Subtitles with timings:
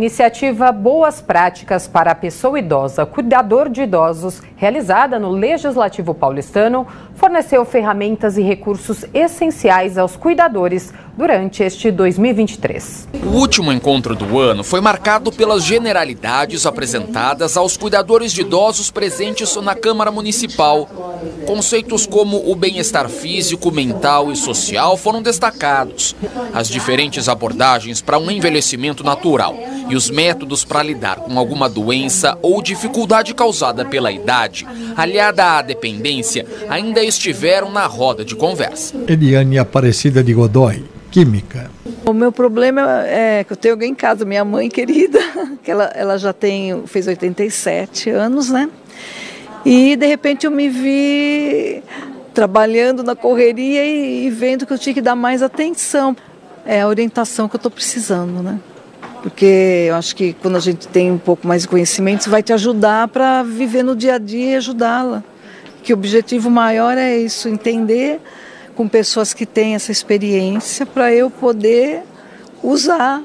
[0.00, 7.66] iniciativa Boas Práticas para a Pessoa Idosa, Cuidador de Idosos, realizada no Legislativo Paulistano, forneceu
[7.66, 10.90] ferramentas e recursos essenciais aos cuidadores
[11.20, 13.08] durante este 2023.
[13.26, 19.54] O último encontro do ano foi marcado pelas generalidades apresentadas aos cuidadores de idosos presentes
[19.56, 20.88] na Câmara Municipal.
[21.46, 26.16] Conceitos como o bem-estar físico, mental e social foram destacados.
[26.54, 29.54] As diferentes abordagens para um envelhecimento natural
[29.90, 34.66] e os métodos para lidar com alguma doença ou dificuldade causada pela idade,
[34.96, 38.94] aliada à dependência, ainda estiveram na roda de conversa.
[39.06, 41.70] Eliane Aparecida de Godoy, Química.
[42.06, 45.18] O meu problema é que eu tenho alguém em casa, minha mãe querida,
[45.62, 48.68] que ela, ela já tem, fez 87 anos, né?
[49.64, 51.82] E de repente eu me vi
[52.32, 56.16] trabalhando na correria e, e vendo que eu tinha que dar mais atenção.
[56.64, 58.60] É a orientação que eu estou precisando, né?
[59.22, 62.42] porque eu acho que quando a gente tem um pouco mais de conhecimento, isso vai
[62.42, 65.22] te ajudar para viver no dia a dia e ajudá-la.
[65.82, 68.20] Que o objetivo maior é isso, entender
[68.80, 72.00] com pessoas que têm essa experiência para eu poder
[72.62, 73.22] usar.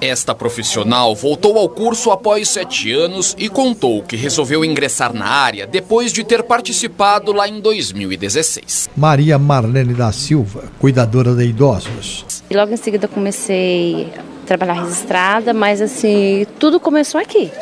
[0.00, 5.68] Esta profissional voltou ao curso após sete anos e contou que resolveu ingressar na área
[5.68, 8.90] depois de ter participado lá em 2016.
[8.96, 12.42] Maria Marlene da Silva, cuidadora de idosos.
[12.50, 14.12] Logo em seguida comecei
[14.46, 17.52] trabalhar registrada, mas assim, tudo começou aqui,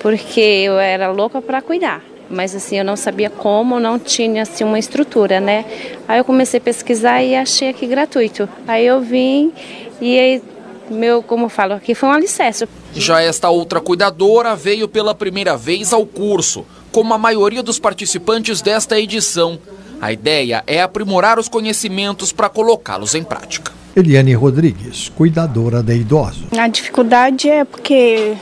[0.00, 2.13] porque eu era louca para cuidar.
[2.30, 5.64] Mas assim, eu não sabia como, não tinha assim uma estrutura, né?
[6.08, 8.48] Aí eu comecei a pesquisar e achei aqui gratuito.
[8.66, 9.52] Aí eu vim
[10.00, 10.42] e aí
[10.90, 12.68] meu, como eu falo, aqui foi um alicerce.
[12.94, 18.60] Já esta outra cuidadora veio pela primeira vez ao curso, como a maioria dos participantes
[18.60, 19.58] desta edição.
[20.00, 23.72] A ideia é aprimorar os conhecimentos para colocá-los em prática.
[23.96, 26.46] Eliane Rodrigues, cuidadora de idosos.
[26.58, 28.36] A dificuldade é porque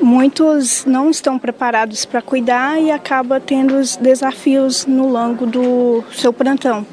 [0.00, 6.32] muitos não estão preparados para cuidar e acaba tendo os desafios no longo do seu
[6.32, 6.86] plantão.